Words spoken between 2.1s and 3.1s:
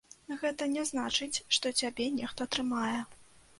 нехта трымае.